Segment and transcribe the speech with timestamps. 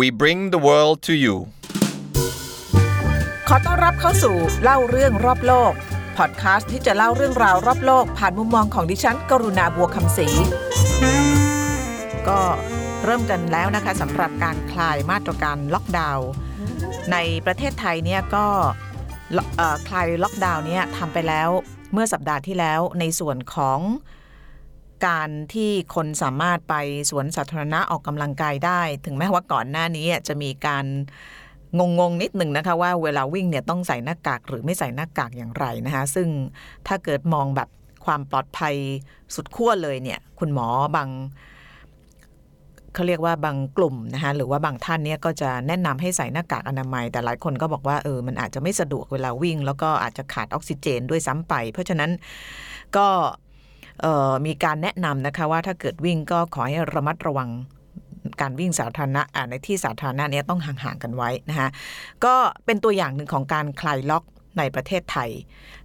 [0.00, 1.36] We bring the world to you
[3.48, 5.72] ขอต้อนรับเข้าสู่เล่าเรื่องรอบโลก
[6.16, 10.28] พอดคาสต์ที่จะเล่าเรื่องราวรอบโลก ผ่านมุมมองของดิฉัน กรุณาบัวคำศรี
[12.28, 12.40] ก็
[13.04, 16.28] เริ่มกันแล้วนะคะสำหรับการคลายมาตรการล็อกดาวน์
[17.12, 17.16] ใน
[17.46, 18.46] ประเทศไทยเนี่ยก็
[19.88, 21.48] คลายล็อกดาวน์เนี่ยทำไปแล้ว
[21.92, 23.78] เมื่อสัปดาห์ที่แล้วในส่วนของ
[25.06, 26.74] การที่คนสามารถไป
[27.10, 30.84] สวนสาธารณะออกกำลังกายได้ ถึงแม้ว่าก่อนหน้านี้จะมีการ
[31.78, 36.28] งงงนิดหนึ่งนะคะว่าเวลาวิ่งเนี่ยต้องใส่หน้ากากหรือไม่ใส่หน้ากากอย่างไรนะคะซึ่ง
[36.86, 37.68] ถ้าเกิดมองแบบ
[38.04, 38.74] ความปลอดภัย
[39.34, 41.08] สุดขั้วเลยเนี่ยคุณหมอบาง
[42.94, 52.10] เขาเรียกว่าบางกลุ่มนะคะหรือว่าบางท่านเนี่ยก็จะแนะนำให้ใส่หน้ากากอนามัย แต่หลายคนก็บอกว่าเออมันอาจจะไม่สะดวกเวลาวิ่ง แล้วก็อาจจะขาดออกซิเจนด้วยซ้ำไป เพราะฉะนั้น
[52.96, 53.06] ก็
[54.46, 57.50] มีการแนะนำนะคะว่าถ้าเกิดวิ่งก็ขอให้ระมัดระวัง
[58.40, 61.68] การวิ่งสาธารณะในที่สาธารณะนี้ต้องห่างๆกันไว้นะคะ
[62.24, 62.34] ก็
[62.64, 64.24] เป็นตัวอย่างหนึ่งของการคลายล็อก
[64.58, 65.30] ในประเทศไทย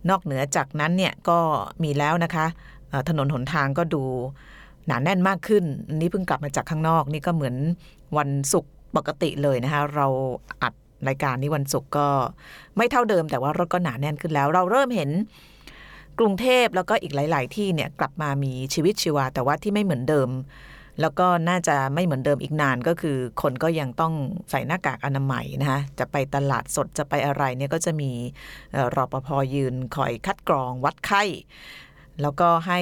[0.10, 1.40] นอกเหนือจากนั้นเนี่ยก็
[1.84, 2.46] มีแล้วนะคะ
[3.10, 4.04] ถนนหนทางก็ดู
[4.88, 5.64] หนาแน่นมากขึ้น
[5.96, 7.56] นี่เพิ่งกลับมาจากข้างนอก นี่ก็เหมือน
[8.18, 10.08] วันศุกร์ปกติเลยนะคะเรา
[10.62, 10.74] อัด
[11.08, 12.08] รายการนี้วันศุกร์ก็
[12.78, 15.10] ไม่เท่าเดิมแต่ว่ารถก็หนาแน่นขึ้นแล้ว เราเริ่มเห็น
[16.20, 20.30] กรุงเทพแล้วก็อีกหลาย ๆ ที่เนี่ยกลับมามีชีวิตชีวา แต่ว่าที่ไม่เหมือนเดิม
[21.02, 24.14] แล้วก็น่าจะไม่เหมือนเดิมอีกนานก็คือ คนก็ยังต้อง
[24.50, 28.12] ใส่หน้ากากอนามัยนะคะจะไปตลาดสดจะไปอะไรเนี่ยก็จะมี
[28.96, 31.24] รอปภยืนคอยคัดกรองวัดไข้
[32.22, 32.80] แล้วก็ให้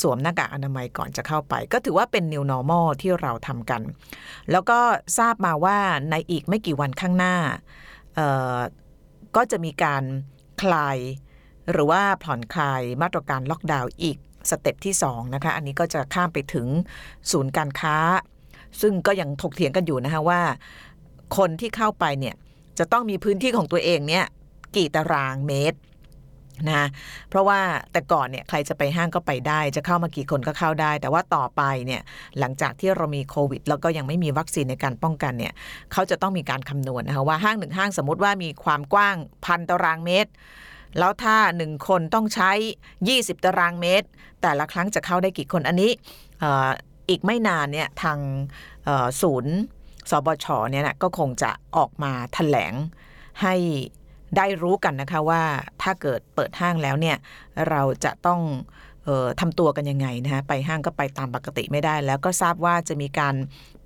[0.00, 3.82] สวมหน้ากากอนามัยก่อนจะเข้าไป ก็ถือว่าเป็น new normal ที่เราทำกัน
[4.50, 4.78] แล้วก็
[5.18, 5.78] ทราบมาว่า
[6.10, 7.34] ในอีกไม่กี่วันข้างหน้า
[9.36, 10.02] ก็จะมีการ
[10.62, 10.98] คลาย
[11.72, 14.18] หรือว่าผ่อนคลายมาตรการล็อกดาวน์อีก
[14.50, 16.66] step ที่2นะคะอันนี้ก็จะข้ามไปถึง
[17.30, 17.96] ศูนย์การค้า
[18.80, 20.40] ซึ่งก็ยังถกเถียงกันอยู่นะคะว่า
[21.36, 22.34] คนที่เข้าไปเนี่ย
[22.78, 24.24] จะต้องมีพื้นที่ของตัวเองเนี่ย
[24.76, 25.78] กี่ตารางเมตร
[26.70, 26.86] นะ
[27.28, 27.60] เพราะว่า
[27.92, 32.00] แต่ก่อนเนี่ยใครจะไปห้างก็ไปได้ จะเข้ามากี่คนก็เข้าได้ แต่ว่าต่อไปเนี่ย
[32.38, 35.52] หลังจากที่เรามีโควิด แล้วก็ยังไม่มีวัคซีนในการป้องกันเนี่ย
[35.92, 40.30] เขาจะต้องมีการคำนวณนะคะว่าห้างหนึ่งห้างสมมติว่ามีความกว้างพันตารางเมตร
[40.98, 42.50] แล้วถ้าหนึ่งคนต้องใช้
[42.98, 44.06] 20 ตารางเมตร
[44.42, 45.90] แต่ละครั้งจะเข้าได้กี่คนอันนี้
[47.08, 48.18] อีกไม่นานเนี่ยทาง
[49.22, 49.54] ศูนย์
[50.10, 52.74] สบชเนี่ยนะก็คงจะออกมาถแถลง
[53.42, 53.54] ให้
[54.36, 55.42] ได้รู้กันนะคะว่า
[55.82, 57.16] ถ้าเกิดเปิดห้างแล้วเนี่ย
[57.68, 58.40] เราจะต้อง
[59.40, 63.34] ทำตัวกันยังไงนะคะไปห้างก็ไปตามปกติไม่ได้ แล้วก็ทราบว่าจะมีการ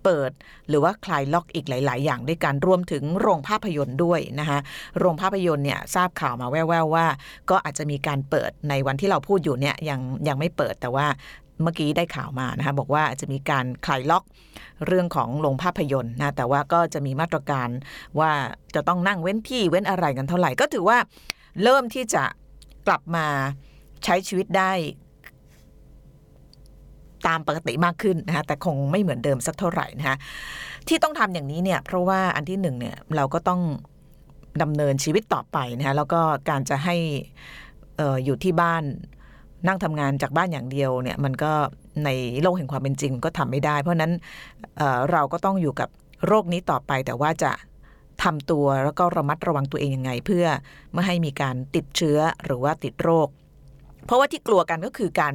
[0.04, 0.30] เปิด
[0.68, 4.58] หรือว่าคลายล็อกอีกหลาย ๆ อย่างด้วยกันรวมถึงโรงภาพยนตร์ด้วยนะคะ
[4.98, 7.06] โรงภาพยนตร์เนี่ยทราบข่าวมาแว่วๆว่า
[7.50, 11.06] ก็อาจจะมีการเปิดในวันที่เราพูดอยู่เนี่ยยังยังไม่เปิดแต่ว่า
[11.62, 14.24] เมื่อกี้ได้ข่าวมานะคะบอกว่าจะมีการคลายล็อก
[14.86, 17.68] เรื่องของโรงภาพยนตร์นะแต่ว่าก็จะมีมาตรการ
[18.20, 18.30] ว่า
[18.74, 20.98] จะต้องนั่งเว้นที่เว้นอะไรกันเท่าไหร่ก็ถือว่า
[21.62, 22.24] เริ่มที่จะ
[22.86, 23.26] กลับมา
[24.04, 24.72] ใช้ชีวิตได้
[27.26, 30.16] ตามปกติมากขึ้นนะคะแต่คงไม่เหมือนเดิมสักเท่าไหร่นะคะ
[30.88, 33.60] ที่ต้องทำอย่างนี้เนี่ยเพราะว่าอันที่หนึ่งเนี่ยเราก็ต้อง
[34.62, 36.96] ดำเนินชีวิตต่อไปนะคะแล้วก็การจะให้
[38.00, 38.82] อออยู่ที่บ้าน
[39.66, 41.52] นั่งทำงานจากบ้านอย่างเดียวเนี่ยมันก็
[42.04, 42.08] ใน
[42.42, 44.12] โลกแห่งความเป็นจริงก็ทำไม่ได้ เพราะนั้น
[44.76, 45.88] เเราก็ต้องอยู่กับ
[46.26, 47.52] โรคนี้ต่อไปแต่ว่าจะ
[48.22, 50.46] ทำตัวแล้วก็ระมัดระวังตัวเองยังไง เพื่อ
[50.92, 53.28] ไม่ให้มีการติดเชื้อหรือว่าติดโรค
[54.06, 55.34] เพราะว่าที่กลัวกันก็คือการ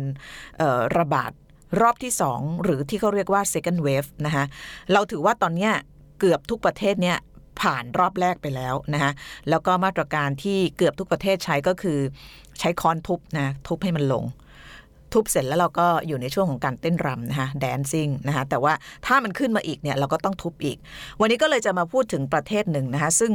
[0.97, 1.31] ระบาด
[1.81, 4.45] รอบที่ 2 หรือที่เขาเรียกว่า second wave นะคะ
[4.93, 5.69] เราถือว่าตอนนี้
[6.19, 7.17] เกือบทุกประเทศเนี่ย
[7.61, 9.11] ผ่านรอบแรกไปแล้วนะคะ
[9.49, 11.99] แล้วก็มาตรการที่เกือบทุกประเทศใช้ก็คือ
[12.59, 14.23] ใช้ค้อนทุบนะทุบให้มันลง
[15.15, 18.73] ทุบเสร็จแล้วเราก็อยู่ในช่วงของการเต้นรำนะคะแดนซิ่งนะคะแต่ว่า
[19.05, 20.77] ถ้ามันขึ้นมาอีกเนี่ยเราก็ต้องทุบอีก
[21.19, 23.33] วันนี้ก็เลยจะมาพูดถึงประเทศหนึ่งนะคะซึ่ง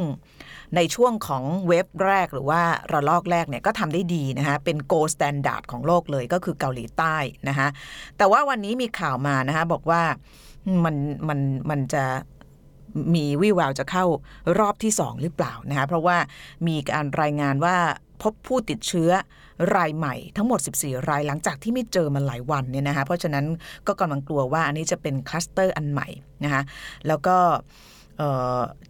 [0.76, 7.16] ในช่วงของ wave แรกหรือว่าระลอกแรกเนี่ยก็ทำได้ดีนะคะเป็น gold standard ของโลกเลยก็คือเกาหลีใต้
[7.48, 7.68] นะคะ
[8.18, 10.02] แต่ว่าวันนี้มีข่าวมานะคะบอกว่า
[10.84, 10.96] มัน
[11.28, 11.40] มัน
[11.70, 12.04] มันจะ
[13.14, 14.04] มีวี่แววจะเข้า
[14.58, 16.16] รอบที่ 2 หรือเปล่านะคะเพราะว่า
[16.68, 17.76] มีการรายงานว่า
[18.22, 19.10] พบผู้ติดเชื้อ
[19.76, 23.44] รายใหม่ทั้งหมด 14 รายหลังจากที่ไม่เจอมาหลายวันเนี่ยนะคะเพราะฉะนั้น
[23.86, 26.08] ก็กำลังกลัวว่าอันนี้จะเป็นคลัสเตอร์อันใหม่
[26.44, 26.62] นะคะ
[27.06, 27.36] แล้วก็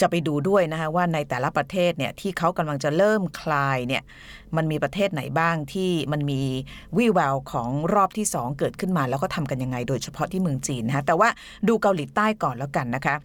[0.01, 4.03] จะไปดูด้วยนะคะว่าในแต่ละประเทศเนี่ยที่เขากำลังจะเริ่มคลายเนี่ย
[4.57, 6.41] มันมีประเทศไหนบ้างที่มันมี
[6.99, 11.29] วี่แววของรอบที่ 2 เกิดขึ้นมาแล้วก็ทำกันยังไงโดยเฉพาะที่เมืองจีนนะคะแต่ว่า
[11.69, 13.17] ดูเกาหลีใต้ก่อนแล้วกันนะคะ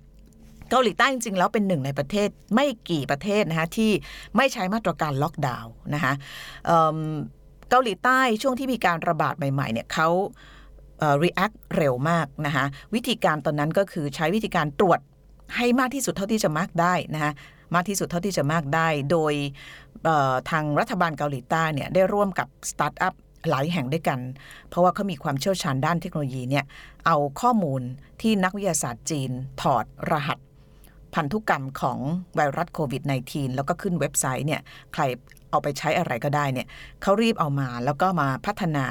[0.70, 3.92] เกาหลีใต้จริงๆ แล้วเป็นหนึ่งในประเทศไม่กี่ประเทศนะคะที่
[4.38, 6.14] ไม่ใช้มาตรการล็อกดาวน์นะคะ
[7.70, 10.10] เกาหลีใต้ช่วงที่มีการระบาดใหม่ๆเนี่ยเขา
[11.24, 12.66] react เร็วมากนะคะ
[12.96, 15.00] วิธีการตอนนั้นก็คือใช้วิธีการตรวจ
[15.56, 17.32] ให้มากที่สุดเท่าที่จะมากได้นะคะ
[17.76, 19.34] มากที่สุดเท่าที่จะมากได้ โดย
[20.50, 23.14] ทางรัฐบาลเกาหลีใต้เนี่ยได้ร่วมกับสตาร์ทอัพ
[23.50, 24.20] หลายแห่งด้วยกัน
[24.70, 26.66] เพราะว่าเขามีความเชี่ยวชาญด้านเทคโนโลยีเนี่ย
[27.06, 27.82] เอาข้อมูล
[28.22, 29.32] ที่นักวิทยาศาสตร์จีน
[29.62, 30.40] ถอดรหัส
[31.14, 32.00] พันธุกรรมของ
[32.36, 34.62] ไวรัสโควิด -19 แล้วก็ขึ้นเว็บไซต์เนี่ย
[34.94, 35.04] ใคร
[35.56, 36.68] เอาไปใช้อะไรก็ได้เนี่ย
[37.02, 38.86] เขารีบเอามาแล้วก็มาพัฒนา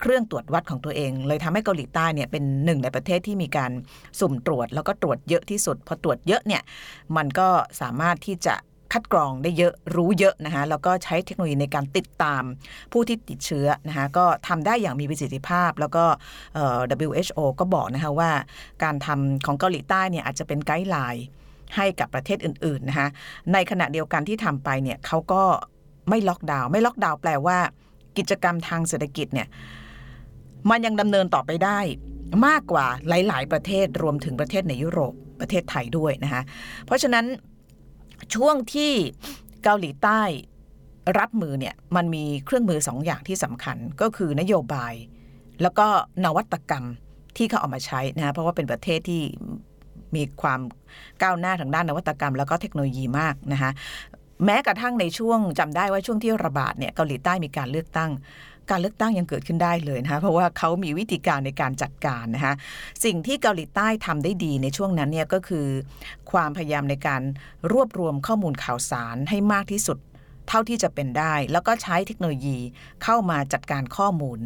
[0.00, 3.72] เครื่องตรวจวัดของตัวเอง เลยทำให้เกาหลีใต้เนี่ยเป็นหนึ่งในประเทศที่มีการ
[4.20, 6.62] สุ่มตรวจ แล้วก็ตรวจเยอะที่สุด พอตรวจเยอะเนี่ย
[7.16, 7.48] มันก็
[7.80, 8.56] สามารถที่จะ
[8.92, 12.42] คัดกรองได้เยอะรู้เยอะนะคะแล้วก็ใช้เทคโนโลยีในการติดตาม
[12.92, 16.04] ผู้ที่ติดเชื้อนะคะก็ทำได้อย่างมีประสิทธิภาพ แล้วก็
[16.54, 18.30] เอ่อ WHO ก็บอกนะคะว่า
[18.82, 21.24] การทำของเกาหลีใต้เนี่ยอาจจะเป็นไกด์ไลน์
[21.76, 23.08] ให้กับประเทศอื่นๆนะคะ
[23.52, 25.42] ในขณะเดียวกันที่ทำไปเนี่ยเขาก็
[26.08, 27.58] ไม่ล็อกดาวน์ไม่ล็อกดาวน์แปลว่า
[28.16, 29.48] กิจกรรมทางเศรษฐกิจเนี่ย
[30.70, 31.78] มันยังดำเนินต่อไปได้
[32.46, 36.42] มากกว่าหลาย ๆ ประเทศรวมถึงประเทศในยุโรปประเทศไทยด้วยนะคะ
[36.86, 37.26] เพราะฉะนั้น
[38.34, 38.92] ช่วงที่
[39.64, 40.20] เกาหลีใต้
[41.18, 44.94] รับมือเนี่ยมันมีเครื่องมือสองอย่างที่สำคัญก็คือนโยบาย
[45.62, 45.86] แล้วก็
[46.24, 46.84] นวัตกรรม
[47.36, 49.22] ที่เขาเอามาใช้นะคะเพราะว่าเป็นประเทศที่
[50.14, 50.60] มีความ
[51.22, 53.70] ก้าวหน้าทางด้านนวัตกรรม แล้วก็เทคโนโลยีมากนะคะ
[54.44, 58.10] แม้กระทั่งในช่วงจำได้ว่าช่วงที่ระบาดเนี่ยเกาหลีใต้มีการเลือกตั้ง
[58.70, 62.54] การเลือกตั้งยังเกิดขึ้นได้เลยนะคะเพราะว่าเขามีวิธีการในการจัดการนะคะ
[63.04, 65.66] สิ่งที่เกาหลีใต้ทำได้ดีในช่วงนั้นเนี่ยก็คือ
[66.30, 67.22] ความพยายามในการ
[67.72, 69.98] รวบรวมข้อมูลข่าวสารให้มากที่สุด
[70.48, 72.58] เท่าที่จะเป็นได้ แล้วก็ใช้เทคโนโลยี
[73.04, 74.38] เข้ามาจัดการข้อมูล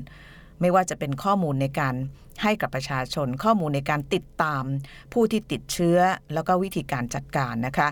[0.60, 1.94] ไม่ว่าจะเป็นข้อมูลในการ
[2.42, 4.64] ให้กับประชาชนข้อมูลในการติดตาม
[5.12, 5.98] ผู้ที่ติดเชื้อ
[6.34, 7.88] แล้วก็วิธีการจัดการนะคะ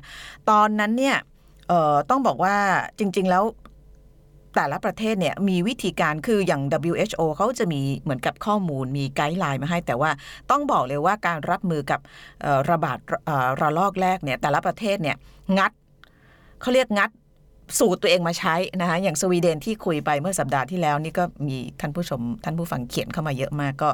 [0.51, 1.17] ตอนนั้นเนี่ย
[1.69, 2.57] เอ่อต้องบอกว่า
[2.99, 3.45] จริง ๆ แล้ว
[4.57, 10.11] แต่ละประเทศเนี่ยมีวิธีการคืออย่าง WHO เขาจะมีเหมือนกับข้อมูลมีไกด์ไลน์มาให้ แต่ว่า
[10.51, 12.01] ต้องบอกเลยว่าการรับมือกับ
[12.71, 12.99] ระบาด
[13.61, 15.17] ระลอกแรกเนี่ยแต่ละประเทศเนี่ย
[15.59, 15.73] งัด
[16.61, 17.11] เขาเรียกงัด
[17.79, 23.91] สูตรตัวเองมาใช้นะคะอย่างสวีเดนที่คุยไปเมื่อสัปดาห์ที่แล้วนี่ก็มีท่านผู้ชม ท่านผู้ฟังเขียนเข้ามาเยอะมากก็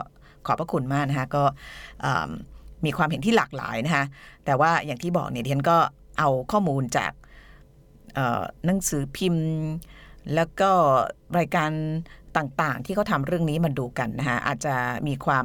[0.46, 1.44] ขอบพระคุณมากนะคะก็
[2.84, 4.04] มีความเห็นที่หลากหลายนะคะ
[4.44, 5.76] แต่ว่าอย่างที่บอกเนี่ยดิฉันก็
[6.19, 7.12] เอาข้อมูลจาก
[8.67, 9.47] หนังสือพิมพ์
[10.35, 10.70] แล้วก็
[11.38, 11.70] รายการ
[12.37, 14.75] ต่างๆ ที่เขาทำเรื่องนี้มาดูกันนะคะอาจจะ
[15.06, 15.44] มีความ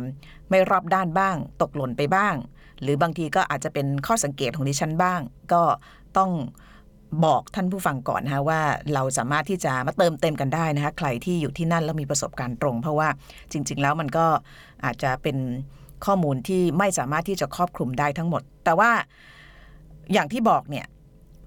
[0.49, 2.35] ไม่รอบด้านบ้าง ตกหล่นไปบ้าง
[2.81, 5.19] หรือบางทีก็อาจจะเป็นข้อสังเกตของดิฉันบ้าง
[5.53, 5.63] ก็
[6.17, 6.31] ต้อง
[7.25, 8.61] บอกท่านผู้ฟังก่อนนะคะว่า
[8.93, 13.09] เราสามารถที่จะมาเติมเต็มกันได้นะคะใครที่อยู่ที่นั่นแล้วมีประสบการณ์ตรง เพราะว่า
[13.51, 14.25] จริง ๆ แล้วมันก็
[14.85, 15.37] อาจจะเป็น
[16.05, 18.91] ข้อมูลที่ไม่สามารถที่จะครอบคลุมได้ทั้งหมด แต่ว่า
[20.13, 20.85] อย่างที่บอกเนี่ย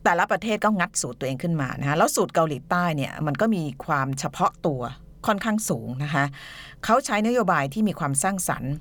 [0.05, 4.81] แต่ละประเทศก็งัดสูตรตัวเองขึ้นมานะคะแล้วสูตรเกาหลีใต้เนี่ยมันก็มีความเฉพาะตัว
[5.27, 6.25] ค่อนข้างสูงนะคะ
[6.85, 8.73] เขาใช้นโยบายที่มีความสร้างสรรค์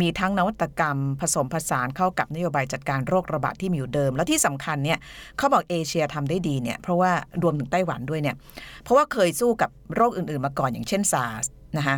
[0.00, 4.98] มีทั้งนวัตกรรม ผสมผสานเข้ากับนโยบายจัดการโรคระบาดที่มีอยู่เดิม แล้วที่สำคัญเนี่ย
[5.36, 8.36] เขาบอกเอเชียทำได้ดีเนี่ยเพราะว่ารวมถึงไต้หวันด้วยเนี่ย
[8.82, 11.44] เพราะว่าเคยสู้กับโรคอื่นๆมาก่อนอย่างเช่นซาร์ส
[11.78, 11.96] นะคะ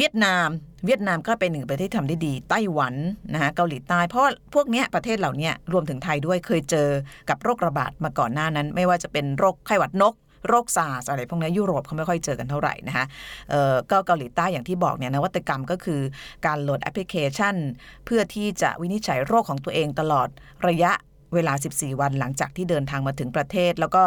[0.00, 0.48] เวียดนาม
[0.86, 2.94] เวียดนามก็เป็นหนึ่งประเทศที่ทำได้ดีไต้หวัน
[3.34, 4.24] นะคะเกาหลีใต้เพราะ
[4.54, 6.88] พวกเนี้ยประเทศเหล่านี้รวมถึงไทยด้วยเคยเจอ
[7.28, 10.14] กับโรคระบาดมาก่อนหน้านั้น ไม่ว่าจะเป็นโรคไข้หวัดนก
[10.48, 13.04] โรคซาร์สอะไรพวกนี้ยุโรปเขาไม่ค่อยเจอกันเท่าไหร่นะคะ
[13.50, 16.00] เอ่อก็เกาหลีใต้อย่างที่บอกเนี่ยนวัตกรรมก็คือ
[16.46, 17.56] การโหลดแอปพลิเคชัน
[18.04, 20.28] เพื่อที่จะวินิจฉัยโรคของตัวเองตลอด
[20.68, 20.92] ระยะ
[21.34, 24.02] เวลา 14 วันหลังจากที่เดินทางมาถึงประเทศ แล้วก็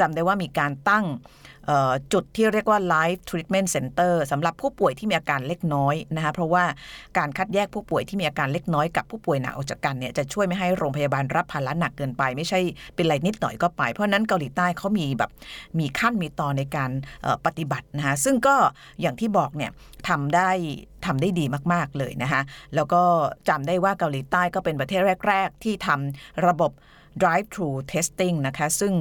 [0.00, 1.06] จำได้ว่ามีการตั้ง
[2.12, 6.64] จุดที่เรียกว่า Life Treatment Center สำหรับผู้ป่วยที่มีอาการเล็กน้อยนะคะเพราะว่า
[7.18, 12.60] การคัดแยกผู้ป่วยที่มีอาการเล็กน้อยกับผู้ป่วยหนักออกจากกันเนี่ยจะช่วยไม่ให้โรงพยาบาลรับภาระหนักเกินไป ไม่ใช่
[12.94, 15.30] เป็นไรนิดหน่อยก็ไป เพราะนั้นเกาหลีใต้เขามีแบบ
[15.78, 16.90] มีขั้นมีตอนในการ
[17.46, 18.56] ปฏิบัตินะคะซึ่งก็
[19.00, 19.70] อย่างที่บอกเนี่ย
[20.08, 20.50] ทำได้
[21.06, 22.40] ทำได้ดีมาก ๆ เลยนะคะ
[22.74, 23.02] แล้วก็
[23.48, 26.72] จำได้ว่าเกาหลีใต้ก็เป็นประเทศแรก ๆ ที่ทำระบบ
[27.22, 28.92] drive-thru testing นะคะ ซึ่ง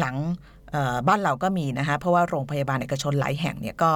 [0.00, 3.92] หลังๆบ้านเราก็มีนะคะเพราะว่าโรงพยาบาลเอกชนหลายแห่งเนี่ยก็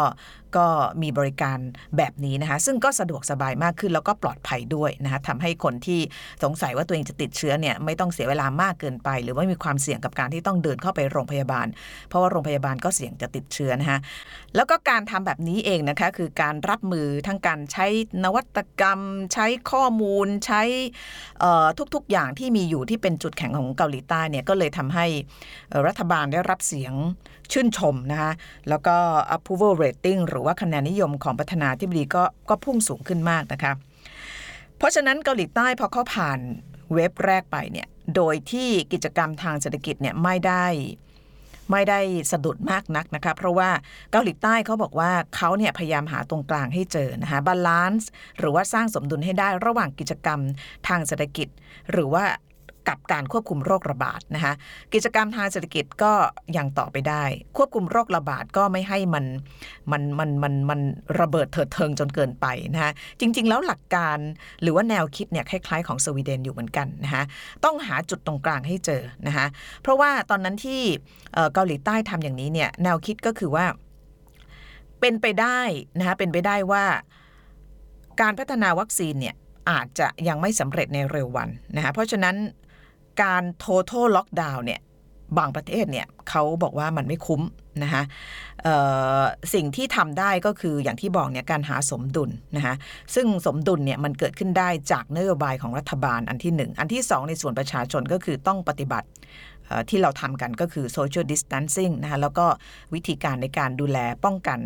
[0.57, 0.67] ก็
[1.03, 1.59] มีบริการ
[1.97, 6.01] แบบนี้นะคะซึ่งก็สะดวกสบายมากขึ้นแล้วก็ปลอดภัยด้วยนะคะทำให้คนที่
[6.43, 11.67] สงสัยว่าตัวเองจะติดเชื้อเนี่ยไม่ต้องเสียเวลามากเกินไป หรือว่ามีความเสี่ยงกับการที่ต้องเดินเข้าไปโรงพยาบาล
[12.09, 13.99] เพราะว่าโรงพยาบาลก็เสี่ยงจะติดเชื้อนะคะ
[14.57, 17.87] แล้วก็การทำแบบนี้เองนะคะคือการรับมือทั้งการใช้
[18.25, 19.01] นวัตกรรม
[19.33, 20.63] ใช้ข้อมูลใช้
[21.95, 25.07] ทุกๆอย่างที่มีอยู่ที่เป็นจุดแข็งของเกาหลีใต้เนี่ยก็เลยทำให้
[25.87, 26.95] รัฐบาลได้รับเสียง
[27.53, 28.33] ชื่นชมนะคะ
[28.69, 28.97] แล้วก็
[29.37, 33.73] approval rating หรือว่าคะแนนนิยมของประธานาธิบดีก็ก็พุ่งสูงขึ้นมากนะคะ
[34.79, 36.39] เพราะฉะนั้นเกาหลีใต้พอเขาผ่าน
[36.95, 37.87] wave แรกไปเนี่ย
[38.17, 40.67] โดยที่กิจกรรมทางเศรษฐกิจเนี่ยไม่ได้
[41.71, 42.01] ไม่ได้
[42.33, 43.71] สะดุดมากนักนะคะเพราะว่า
[44.13, 50.41] เกาหลีใต้เขาบอกว่าเขาเนี่ยพยายามหาตรงกลางให้เจอนะคะ balance หรือว่าสร้างสมดุลให้ได้ระหว่างกิจกรรม
[50.89, 51.49] ทางเศรษฐกิจ
[51.93, 52.25] หรือว่า
[52.89, 54.53] กับการควบคุมโรคระบาดนะคะ
[54.95, 56.13] กิจกรรมทางเศรษฐกิจก็
[56.57, 57.25] ยังต่อไปได้
[57.57, 59.25] ควบคุมโรคระบาดก็ไม่ให้มัน
[59.93, 60.81] มันมันมันมัน
[61.21, 64.19] ระเบิดเถิดเทิงจนเกินไปนะคะจริง ๆ แล้วหลักการ
[64.63, 67.25] หรือว่าแนวคิดเนี่ยคล้าย ๆ ของสวีเดนอยู่เหมือนกันนะคะ
[67.65, 69.47] ต้องหาจุดตรงกลางให้เจอนะคะ
[69.83, 70.83] เพราะว่าตอนนั้นที่
[71.55, 73.67] เกาหลีใต้ทำอย่างนี้เนี่ยแนวคิดก็คือว่า
[75.01, 75.61] เป็นไปได้
[75.99, 76.85] นะคะเป็นไปได้ว่า
[78.21, 79.35] การพัฒนาวัคซีนเนี่ย
[79.71, 82.37] อาจจะยังไม่สำเร็จในเร็ววันนะคะเพราะฉะนั้น
[83.23, 84.81] การ total lockdown เนี่ย
[85.39, 87.43] บางประเทศเนี่ยเขาบอกว่ามันไม่คุ้ม
[87.83, 88.03] นะคะ
[89.55, 92.75] สิ่งที่ทำได้ก็คืออย่างที่บอกเนี่ยการหาสมดุลนะคะ
[93.15, 99.09] ซึ่งสมดุลเนี่ยมันเกิดขึ้นได้จากนโยบายของรัฐบาลอันที่หนึ่งอันที่สองในส่วนประชาชนก็คือต้องปฏิบัติ
[99.91, 102.47] ที่เราทำกันก็คือ social distancing นะคะแล้วก็
[102.95, 104.59] วิธีการในการดูแลป้องกัน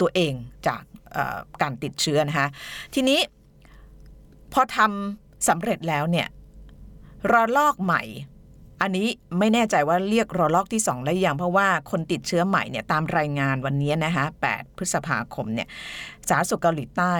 [0.00, 0.32] ตัวเอง
[0.66, 0.82] จาก
[1.62, 2.48] การติดเชื้อนะคะ
[2.94, 3.20] ทีนี้
[4.52, 6.28] พอทำสำเร็จแล้วเนี่ย
[7.32, 8.02] ระลอกใหม่
[8.80, 15.68] อันนี้ไม่แน่ใจว่าเรียกระลอกที่ 2 แล้วยังเพราะว่าคนติดเชื้อใหม่เนี่ยตามรายงานวันนี้นะคะ8พฤษภาคมเนี่ย
[16.28, 17.14] สาธารณสุขเกาหลีใต้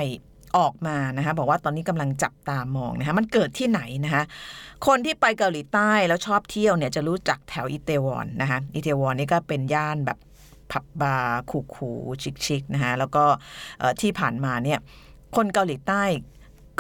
[0.59, 4.23] ออกมานะคะบอกว่าตอนนี้กำลังจับตามองนะคะมันเกิดที่ไหนนะคะ
[4.87, 10.19] คนที่ไปเกาหลีใต้แล้วชอบเที่ยวเนี่ยจะรู้จักแถวอิเตวอนนะคะอิเตวอนนี่ก็เป็นย่านแบบ
[10.71, 11.91] ผับบาร์คูคู
[12.45, 13.25] ชิคๆนะคะแล้วก็
[14.01, 14.79] ที่ผ่านมาเนี่ย
[15.37, 16.03] คนเกาหลีใต้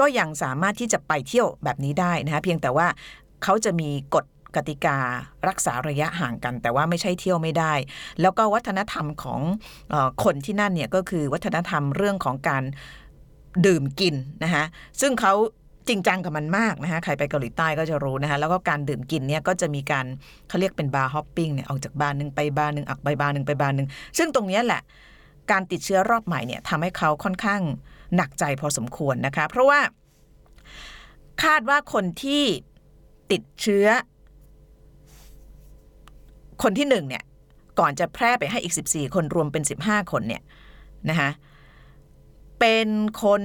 [0.00, 2.87] ก็ยังสามารถที่จะไปเที่ยวแบบนี้ได้นะคะเพียงแต่ว่า
[3.42, 4.25] เขาจะมีกฎ
[4.56, 4.99] กติกา
[5.49, 7.72] รักษาระยะห่างกัน แต่ว่าไม่ใช่เที่ยวไม่ได้
[8.20, 9.40] แล้วก็วัฒนธรรมของ
[9.92, 9.94] อ
[10.25, 12.62] คนที่นั่นเนี่ยก็คือวัฒนธรรมเรื่องของการ
[13.66, 14.64] ดื่มกินนะคะ
[15.00, 15.34] ซึ่งเขา
[15.88, 20.06] จริงจังกับมันมากนะคะใครไปเกาหลีใต้ก็จะรู้นะคะแล้วก็การดื่มกินเนี่ยก็จะมีการ
[20.49, 24.82] เขาเรียกเป็น bar hopping เนี่ยออกจากบาร์หนึ่งไปบาร์หนึ่งออกไปบาร์หนึ่งไปบาร์หนึ่งซึ่งตรงนี้แหละ
[25.50, 27.62] การติดเชื้อรอบใหม่เนี่ยทำให้เขาค่อนข้าง
[28.16, 29.80] หนักใจพอสมควรนะคะ เพราะว่า
[31.44, 32.44] คาดว่าคนที่
[33.32, 33.87] ติดเชื้อ
[36.62, 37.25] คนที่หนึ่งเนี่ย
[37.78, 40.42] ก่อนจะแพร่ไปให้อีก 14 คนรวมเป็น 15 คนเนี่ย
[41.11, 41.30] นะคะ
[42.61, 42.88] เป็น
[43.25, 43.42] คน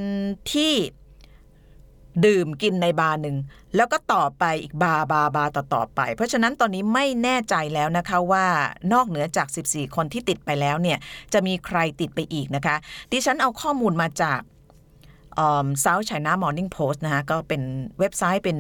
[0.54, 0.74] ที่
[2.26, 3.38] ดื่มกินในบาร์หนึ่ง
[3.76, 8.46] แล้วก็ต่อไปอีกบาร์บาร์บาร์ต่อต่อไป เพราะฉะนั้นตอนนี้ไม่แน่ใจแล้วนะคะว่า
[8.94, 10.98] นอกเหนือจาก 14 คนที่ติดไปแล้วเนี่ย
[11.34, 12.76] จะมีใครติดไปอีกนะคะ
[13.12, 14.40] ดิฉันเอาข้อมูลมาจาก
[15.84, 17.62] South China Morning Post นะคะก็เป็น
[18.00, 18.58] เว็บไซต์เป็น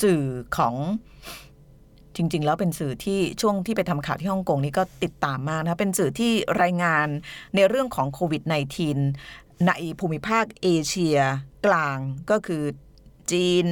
[0.00, 0.22] สื่อ
[0.56, 0.74] ของ
[2.16, 7.06] จริง ๆ แล้วเป็นสื่อที่ช่วงที่ไปทำข่าวที่ฮ่องกงนี่ก็ติดตามมากนะคะเป็นสื่อที่รายงาน
[7.54, 11.18] ในเรื่องของโควิด -19 ในภูมิภาคเอเชีย
[11.66, 11.98] กลาง
[12.30, 12.64] ก็คือ
[13.32, 13.66] จีน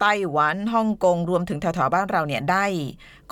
[0.00, 2.66] ไต้หวันฮ่องกงรวมถึงแถวๆบ้านเราเนี่ยได้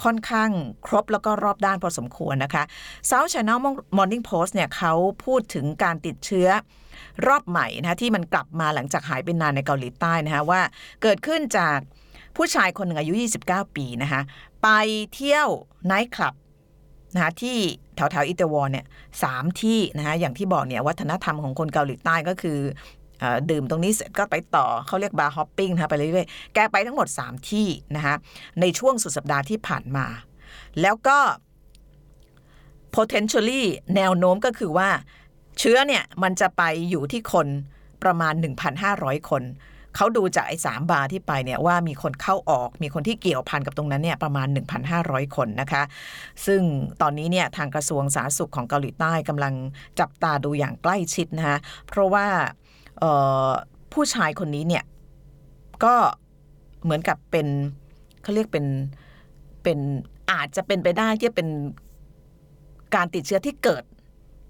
[0.02, 0.50] ค่อนข้าง
[0.86, 2.62] ครบแล้วก็รอบด้านพอสมควรนะคะ
[3.10, 3.54] South China
[3.96, 4.92] Morning Post เนี่ยเขา
[5.24, 6.48] พูดถึงการติดเชื้อ
[7.26, 10.60] รอบใหม่นะะที่มันกลับมาหลังจากหายไปนานในเกาหลีใต้นะคะว่า
[11.02, 11.78] เกิดขึ้นจาก
[12.36, 13.12] ผู้ชายคนหนึ่งอายุ
[13.44, 14.20] 29 ปีนะคะ
[14.62, 14.68] ไป
[15.14, 15.48] เที่ยว
[15.86, 16.34] ไนท์คลับ
[17.14, 17.56] นะคะที่
[17.96, 18.86] แถวแถวๆอิตาวอนเนี่ย
[19.22, 22.58] สามที่นะคะอย่างที่บอกเนี่ยวัฒนธรรมของคนเกาหลีใต้ก็คือ
[23.22, 28.14] อดื่มตรงนี้เสร็จก็ไปต่อเขาเรียกบาร์ฮอปปิ้งนะคะไปเรื่อยๆ แกไปทั้งหมด 3 ที่นะคะ
[28.60, 30.06] ในช่วงสุดสัปดาห์ที่ผ่านมา
[30.82, 31.18] แล้วก็
[32.94, 33.62] potentially
[33.96, 34.88] แนวโน้มก็คือว่า
[35.58, 37.46] เชื้อเนี่ยมันจะไปอยู่ที่คน
[38.02, 38.34] ประมาณ
[38.80, 39.42] 1,500 คน
[39.96, 44.46] เขาดูจากไอ้สามบาร์ที่ไปเนี่ยว่ามีคนเข้าออกมีคนที่เกี่ยวพันกับตรงนั้นเนี่ยประมาณ
[44.90, 45.82] 1,500 คนนะคะ
[46.46, 46.60] ซึ่ง
[47.02, 49.54] ตอนนี้เนี่ยทางกระทรวงสาธารณสุขของเกาหลีใต้กำลัง
[50.00, 52.26] จับตาดูอย่างใกล้ชิดนะคะเพราะว่า
[53.92, 54.84] ผู้ชายคนนี้เนี่ย
[55.84, 55.94] ก็
[56.82, 57.46] เหมือนกับเป็น
[58.22, 58.66] เขาเรียกเป็น
[59.62, 59.78] เป็น
[60.30, 61.48] อาจจะเป็นไปได้ที่เป็น
[62.94, 63.84] การติดเชื้อที่เกิด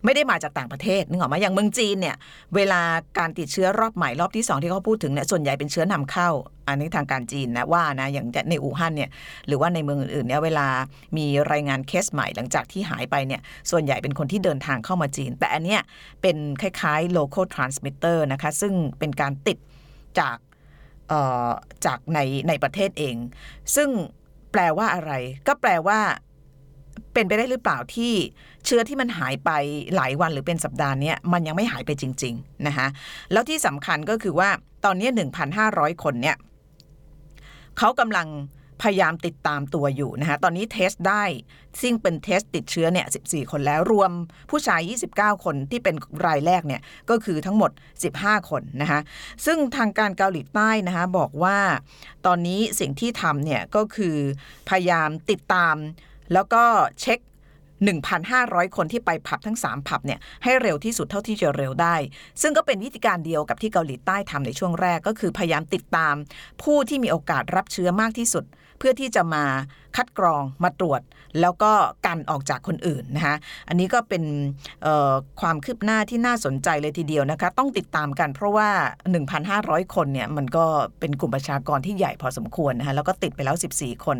[0.04, 2.16] ไม่ได้มาจากต่างประเทศนึกออกไหมอย่างเมืองจีนเนี่ย
[2.54, 2.80] เวลา
[3.18, 6.28] การติดเชื้อรอบใหม่รอบที่สองที่เขาพูดถึงเนี่ยส่วนใหญ่เป็นเชื้อนำเข้า
[6.68, 9.10] อันนี้ทางการจีนนะว่านะอย่างในอู่ฮั่นเนี่ย
[9.46, 10.66] หรือว่าในเมืองอื่นๆเนี่ยเวลา
[11.16, 13.40] มีรายงานเคสใหม่หลังจากที่หายไปเนี่ย
[13.70, 15.80] ส่วนใหญ่เป็นคนที่เดินทางเข้ามาจีน แต่อันเนี้ย
[16.22, 19.58] เป็นคล้ายๆ local transmitter นะคะซึ่งเป็นการติด
[20.20, 20.36] จาก
[21.08, 21.50] เอ่อ
[21.86, 23.16] จากในในประเทศเอง
[23.76, 23.88] ซึ่ง
[24.52, 25.12] แปลว่าอะไร
[25.46, 26.00] ก็แปลว่า
[27.14, 28.12] เป็นไปได้หรือเปล่าที่
[28.64, 29.50] เชื้อที่มันหายไป
[29.96, 32.86] หลายวันหรือเป็นสัปดาห์นี้มันยังไม่หายไปจริง ๆ นะคะ
[33.32, 34.50] แล้วที่สำคัญก็คือว่า
[34.84, 35.08] ตอนนี้
[35.56, 36.36] 1,500 คนเนี่ย
[37.78, 38.28] เขากำลัง
[38.84, 41.24] พยายามติดตามตัวอยู่นะคะตอนนี้เทสได้
[41.80, 44.10] ซึ่งเป็นเทสติดเชื้อเนี่ย 14 คนแล้วรวม
[44.50, 44.80] ผู้ชาย
[45.14, 45.94] 29 คนที่เป็น
[46.26, 47.70] รายแรกเนี่ย ก็คือทั้งหมด
[48.10, 49.00] 15 คนนะคะ
[49.46, 51.58] ซึ่งทางการเกาหลีใต้นะคะบอกว่า
[52.26, 54.16] ตอนนี้สิ่งที่ทำเนี่ย ก็คือ
[54.68, 55.74] พยายามติดตาม
[56.32, 56.62] แล้วก็
[57.00, 57.18] เช็ค
[57.98, 61.96] 1,500 คนที่ไปผับทั้ง 3 ผับเนี่ยให้เร็วที่สุดเท่าที่จะเร็วได้
[62.42, 66.14] ซึ่งก็เป็นวิธีการเดียวกับที่เกาหลีใต้ทำในช่วงแรกก็คือพยายามติดตาม
[66.62, 68.44] ผู้ที่มีโอกาสรับเชื้อมากที่สุด
[68.78, 69.44] เพื่อที่จะมา
[69.96, 71.00] คัดกรองมาตรวจ
[71.40, 71.72] แล้วก็
[72.06, 73.36] กันออกจากคนอื่นนะคะ
[73.68, 74.24] อันนี้ก็เป็น
[75.40, 78.68] ความคืบหน้าที่น่าสนใจเลยทีเดียวนะคะ ต้องติดตามกันเพราะว่า
[79.32, 80.64] 1,500 คนเนี่ยมันก็
[81.00, 84.18] เป็นกลุ่มประชากรที่ใหญ่พอสมควรนะคะแล้วก็ติดไปแล้ว 14 คน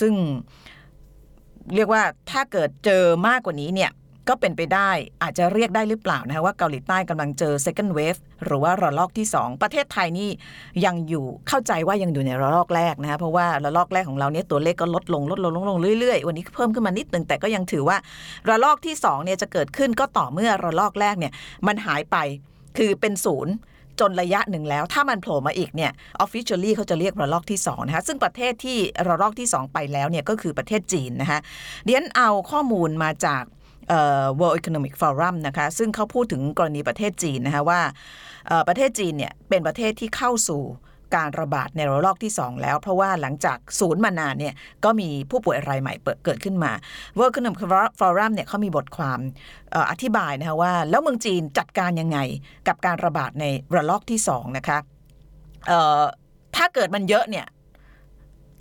[0.00, 0.14] ซึ่ง
[1.74, 3.92] เรียกว่าถ้าเกิดเจอมากกว่านี้เนี่ย
[4.28, 4.90] ก็เป็นไปได้
[5.22, 10.30] อาจจะเรียกได้หรือเปล่านะคะว่าเกาหลีใต้กำลังเจอ second wave หรือว่าระลอกที่ 2 ประเทศไทยนี่
[10.84, 17.96] ยังอยู่เข้าใจว่ายังอยู่ในระลอกแรกนะคะเพราะว่าระลอกแรกของเราเนี่ยตัวเลขก็ลดลงลดลงลดลงเรื่อยๆ วันนี้เพิ่มขึ้นมานิดนึงแต่ก็ยังถือว่า
[18.48, 21.32] ระลอกที่2เนี่ยจะเกิดขึ้นก็ต่อเมื่อระลอกแรกเนี่ย
[21.66, 22.16] มันหายไป
[22.78, 23.54] คือเป็นศูนย์
[24.00, 25.92] จนระยะหนึ่งแล้ว ถ้ามันโผล่มาอีกเนี่ย
[26.24, 31.38] officially เขาจะเรียกระลอกที่2นะคะซึ่งประเทศที่ระลอกที่ 2 ไปแล้วเนี่ยก็คือประเทศจีนนะคะ
[31.84, 33.42] เดียนเอาข้อมูลมาจาก
[34.38, 37.80] World Economic Forum นะคะซึ่งเขาพูดถึงกรณีประเทศจีนนะคะว่า
[38.68, 40.62] ประเทศจีนเนี่ยเป็นประเทศที่เข้าสู่
[41.14, 44.54] การระบาดในระลอกที่ 2 แล้ว เพราะว่าหลังจากศูนย์มานานเนี่ย
[44.84, 45.94] ก็มีผู้ป่วยรายใหม่
[46.24, 46.72] เกิดขึ้นมา
[47.18, 47.58] World Economic
[48.00, 49.18] Forum เนี่ยเขามีบทความ
[49.90, 52.18] อธิบายนะคะว่า แล้วเมืองจีนจัดการยังไง
[52.68, 53.44] กับการระบาดใน
[53.74, 54.78] ระลอกที่ 2 นะคะ
[56.56, 57.46] ถ้าเกิดมันเยอะเนี่ย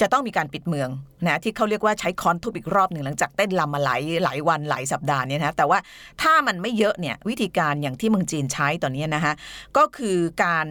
[0.02, 0.90] จะต้องมีการปิดเมือง
[1.26, 5.80] นะที่เขาเรียกว่าใช้คอนทุบอีกรอบหนึ่งหลังจากเต้นลำมาหลายหลายวันหลายสัปดาห์เนี่ยนะแต่ว่า
[6.22, 9.34] ถ้ามันไม่เยอะเนี่ยวิธีการอย่างที่เมืองจีนใช้ตอนนี้นะคะ
[9.78, 10.66] ก็คือการ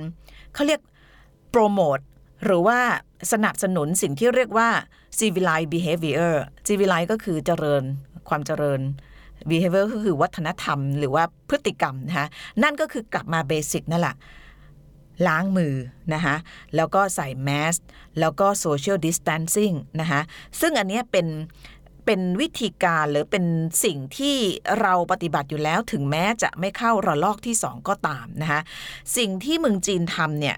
[0.55, 0.81] เขาเรียก
[1.53, 1.99] โปรโมท
[2.45, 2.79] หรือว่า
[3.33, 4.69] สนับสนุนสิ่งที่เรียกว่า
[5.19, 6.35] civilized behavior
[6.69, 7.83] civilized ก็คือเจริญ
[8.29, 8.81] ความเจริญ
[9.51, 12.27] behavior ก็คือวัฒนธรรม หรือว่าพฤติกรรมนะคะ
[12.63, 14.15] นั่นก็คือกลับมา basic นั่นแหละ
[15.27, 15.75] ล้างมือ
[16.15, 16.37] นะคะ
[16.77, 17.75] แล้วก็ใส่แมส
[18.21, 20.21] แล้วก็ social distancing นะคะ
[20.61, 21.27] ซึ่งอันนี้เป็น
[22.07, 23.45] เป็นวิธีการหรือเป็น
[23.85, 24.37] สิ่งที่
[24.81, 28.61] เราปฏิบัติอยู่แล้วถึงแม้จะไม่เข้าระลอกที่ 2 ก็ตามนะคะ
[29.17, 30.57] สิ่งที่เมืองจีนทำเนี่ย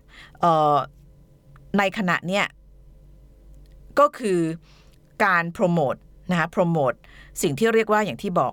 [1.78, 2.44] ในขณะเนี้ย
[3.98, 4.40] ก็คือ
[5.24, 5.94] การโปรโมท
[6.30, 6.92] นะคะโปรโมท
[7.42, 8.52] สิ่งที่เรียกว่าอย่างที่บอก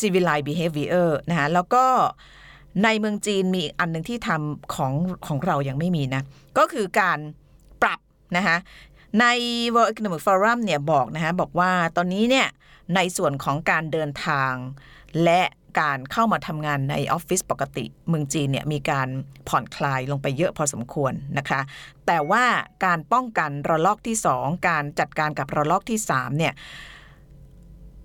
[0.00, 1.84] civilized behavior นะคะแล้วก็
[2.84, 4.92] ในเมืองจีนมีอันหนึ่งที่ทำของ
[5.26, 6.22] ของเรายังไม่มีนะ
[6.58, 7.18] ก็คือการ
[7.82, 8.00] ปรับ
[8.36, 8.56] นะคะ
[9.20, 9.26] ใน
[9.74, 12.48] World Economic Forum เนี่ยบอกนะคะบอกว่าตอนนี้เนี่ย
[12.94, 14.52] ในส่วนของการเดินทาง
[15.24, 15.42] และ
[15.80, 19.08] การเข้ามาทำงานในออฟฟิศปกติเมืองจีนเนี่ยมีการ
[19.48, 21.60] ผ่อนคลายลงไปเยอะพอสมควรนะคะ
[22.06, 22.44] แต่ว่า
[22.84, 26.52] การป้องกันระลอกที่ 2 การจัดการกับระลอกที่3เนี่ย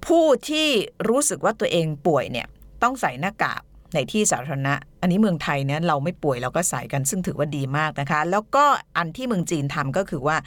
[0.06, 0.70] ผู้ที่
[1.10, 2.48] รู้สึกว่าตัวเองป่วยเนี่ย
[2.84, 3.62] ต้องใส่หน้ากาก
[3.94, 8.66] ในที่สาธารณะ อันนี้เมืองไทยเนี่ยเราไม่ป่วยเราก็ใส่กันซึ่งถือว่าดีมากนะคะ แล้วก็
[8.98, 10.38] อันที่เมืองจีนทำก็คือว่า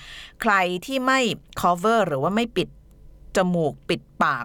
[0.43, 0.55] ใคร
[0.87, 1.21] ที่ไม่
[1.61, 2.69] cover หรือว่าไม่ปิด
[3.37, 4.45] จมูกปิดปาก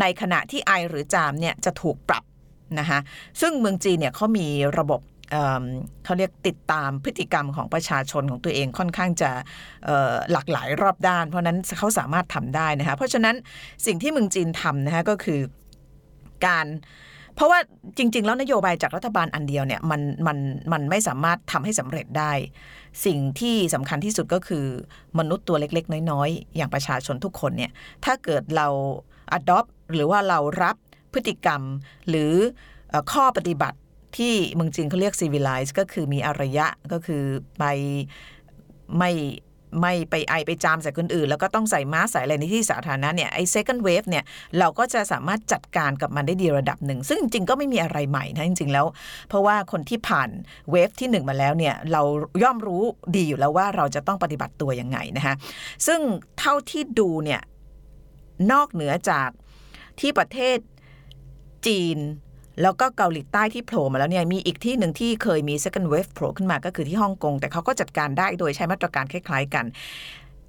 [0.00, 2.24] ในขณะที่ไอหรือจามเนี่ยจะถูกปรับ
[2.78, 2.98] นะคะ
[3.40, 4.46] ซึ่งเมืองจีนเนี่ยเขามี
[4.78, 5.00] ระบบ
[6.04, 9.30] เขาเรียกติดตามพฤติกรรมของประชาชนของตัวเองค่อนข้างจะ
[10.32, 13.36] หลากหลายรอบด้าน เพราะนั้นเขาสามารถทำได้นะคะเพราะฉะนั้น
[13.86, 15.40] สิ่งที่เมืองจีนทำนะคะก็คือ
[16.46, 17.58] การเเพราะว่า
[17.98, 20.38] จริง ๆ แล้วนโยบายจากรัฐบาลอันเดียวเนี่ยมันมัน
[20.72, 22.32] มันไม่สามารถทำให้สำเร็จได้
[23.04, 24.66] สิ่งที่สำคัญที่สุดก็คือ
[25.18, 27.72] มนุษย์ตัวเล็ก ๆ น้อย ๆ อย่างประชาชนทุกคนเนี่ย
[28.04, 28.68] ถ้าเกิดเรา
[29.38, 30.76] adopt หรือว่าเรารับ
[31.12, 31.62] พฤติกรรม
[32.08, 32.32] หรือ
[33.12, 33.78] ข้อปฏิบัติ
[34.18, 37.22] ที่เมืองจีนเขาเรียก civilize ก็คือมีอารยะก็คือ
[37.58, 37.64] ไป
[38.98, 39.10] ไม่
[39.80, 44.24] ไม่ไปไอไปจามใส่คนอื่น แล้วก็ต้องใส่มาสใส่อะไรในที่สาธารณะเนี่ยไอ้ second wave เนี่ย
[44.58, 48.86] เราก็จะสามารถจัดการกับมันได้ดีระดับหนึ่ง ซึ่งจริงๆก็ไม่มีอะไรใหม่นะจริงๆแล้ว
[49.28, 50.30] เพราะว่าคนที่ผ่าน
[50.70, 52.02] เวฟที่ 1 มาแล้วเนี่ยเรา
[52.42, 52.82] ย่อมรู้
[53.16, 55.34] ดีอยู่แล้วว่าเราจะต้องปฏิบัติตัวยังไงนะคะ
[55.86, 56.00] ซึ่ง
[56.38, 57.40] เท่าที่ดูเนี่ย
[58.52, 59.28] นอกเหนือจาก
[60.00, 60.58] ที่ประเทศ
[61.66, 61.98] จีน
[62.62, 69.66] แล้วก็เกาหลีใต้ที่โผล่มาแล้วเนี่ยมีอีกที่หนึ่งที่เคยมี second wave โผล่ขึ้นมาก็คือที่ฮ่องกง แต่เขาก็จัดการได้โดยใช้มาตรการคล้าย ๆกัน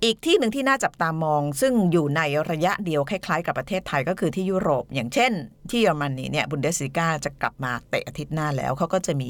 [0.06, 2.21] อีกที่หนึ่งที่น่าจับตามอง ซึ่งอยู่ใน
[2.52, 5.32] ระยะเดียวคล้ายๆ กับประเทศไทยก็คือที่ยุโรป อย่างเช่น
[5.69, 9.30] ที่เยอรมนีเนี่ยบุนเดสซิก้าจะกลับมาเตะอาทิตย์หน้าแล้วเขาก็จะมี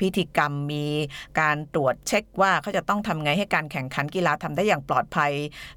[0.00, 0.86] พิธีกรรมมี
[1.40, 5.32] การตรวจเช็คว่าเขาจะต้องทำไงให้การแข่งขันกีฬาทำได้อย่างปลอดภัย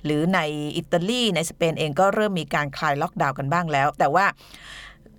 [0.05, 0.39] หรือใน
[0.77, 4.25] อิตาลีในสเปนเองก็เริ่มมีการคลายล็อกดาวน์กันบ้างแล้ว แต่ว่า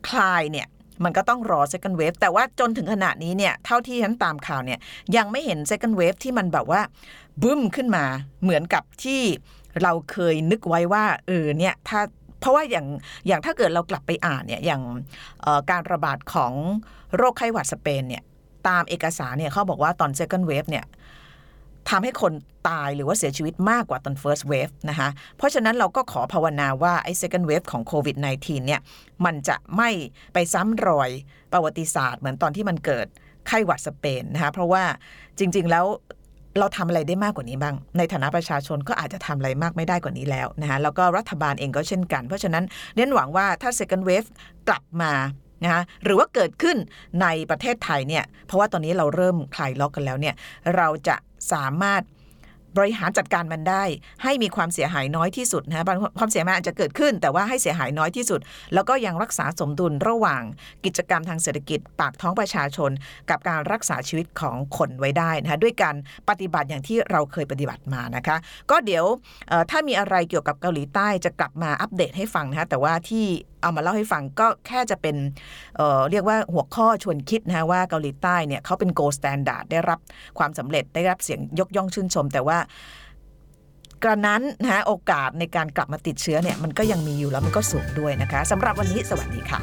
[0.08, 0.68] คลายเนี่ย
[1.04, 4.78] มันก็ต้องรอ second wave แต่ว่าจนถึงขณะนี้เนี่ยเท่าที่ฉันตามข่าวเนี่ย
[5.16, 6.80] ยังไม่เห็น second wave ที่มันแบบว่า
[7.42, 8.04] บึ้มขึ้นมา
[8.42, 9.22] เหมือนกับที่
[9.82, 12.00] เราเคยนึกไว้ว่าเออเนี่ยถ้า
[12.40, 12.86] เพราะว่าอย่าง
[13.26, 14.82] อย่างถ้าเกิดเรากลับไปอ่านเนี่ยอย่าง
[15.44, 16.52] ออการระบาดของ
[17.16, 18.22] โรคไข้หวัดสเปนเนี่ย
[18.68, 20.84] ตามเอกสารเนี่ยเขาบอกว่าตอน second wave เนี่ย
[21.88, 22.32] ทำให้คน
[22.68, 28.80] ตายหรือว่าเสียชีวิตมากกว่าตอน first wave นะคะ เพราะฉะนั้นเราก็ขอภาวนาว่า ไอ้ second wave ของโควิด -19 เนี่ย
[29.24, 29.90] มันจะไม่
[30.34, 31.10] ไปซ้ำรอย
[31.52, 33.06] ประวัติศาสตร์เหมือนตอนที่มันเกิด
[33.46, 34.82] ไข้หวัดสเปนนะคะ เพราะว่า
[35.38, 35.86] จริง ๆ แล้ว
[36.58, 42.64] เราทำอะไรได้มากกว่านี้บ้าง ในฐานะประชาชนก็อาจจะทำอะไรมากไม่ได้กว่านี้แล้วนะคะแล้วก็รัฐบาลเองก็เช่นกัน เพราะฉะนั้น
[42.96, 44.28] เน้นหวังว่าถ้า second wave
[44.68, 45.12] กลับมา
[45.64, 46.76] นะคะหรือว่าเกิดขึ้น
[47.22, 50.34] ในประเทศไทยเนี่ยเพราะว่าตอนนี้เราเริ่มคลายล็อกกันแล้วเนี่ย
[50.76, 51.16] เราจะ
[51.52, 52.02] สามารถ
[52.78, 53.84] บริหารจัดการมันได้
[54.22, 58.40] ให้มีความเสียหายน้อยที่สุดนะคะบางความเสียหายอาจจะเกิดขึ้น แต่ว่าให้เสียหายน้อยที่สุด
[58.74, 60.42] แล้วก็ยังรักษาสมดุลระหว่าง
[60.84, 62.90] กิจกรรมทางเศรษฐกิจ ปากท้องประชาชน
[63.30, 65.96] กับการรักษาชีวิตของคนไว้ได้นะคะด้วยการ
[66.28, 68.36] ปฏิบัติอย่างที่เราเคยปฏิบัติมานะคะ
[68.70, 69.04] ก็เดี๋ยว
[69.70, 73.26] ถ้ามีอะไรเกี่ยวกับเกาหลีใต้จะกลับมาอัปเดตให้ฟังนะคะแต่ว่าที่
[73.62, 75.16] เอามาเล่าให้ฟังก็แค่จะเป็น
[75.76, 75.78] เขา
[76.10, 79.98] เรียกว่าหัวข้อชวนคิดนะว่าเกาหลีใต้เนี่ยเขาเป็น gold standard ได้รับ
[80.38, 82.58] ความสำเร็จได้รับเสียงยกย่องชื่นชม แต่ว่า
[84.02, 89.60] กระนั้นนะโอกาสในการกลับมาติดเชื้อเนี่ยมันก็ยังมีอยู่แล้วมันก็สูงด้วยนะคะสำหรับวันนี้สวัสดีค่ะ